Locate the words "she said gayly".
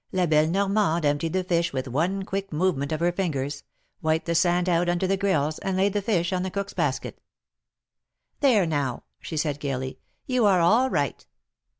9.19-9.99